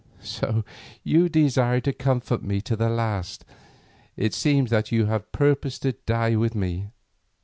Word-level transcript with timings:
So 0.23 0.65
you 1.03 1.29
desire 1.29 1.79
to 1.81 1.93
comfort 1.93 2.41
me 2.41 2.59
to 2.61 2.75
the 2.75 2.89
last; 2.89 3.45
it 4.17 4.33
seems 4.33 4.71
that 4.71 4.91
you 4.91 5.03
even 5.03 5.21
purposed 5.31 5.83
to 5.83 5.91
die 5.91 6.35
with 6.35 6.55
me. 6.55 6.87